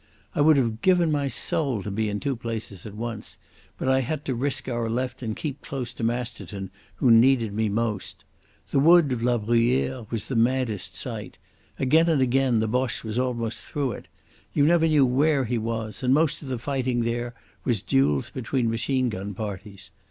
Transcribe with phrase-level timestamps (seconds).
[0.33, 3.37] I would have given my soul to be in two places at once,
[3.77, 7.69] but I had to risk our left and keep close to Masterton, who needed me
[7.69, 8.23] most.
[8.71, 11.37] The wood of La Bruyere was the maddest sight.
[11.77, 14.07] Again and again the Boche was almost through it.
[14.53, 18.71] You never knew where he was, and most of the fighting there was duels between
[18.71, 19.91] machine gun parties.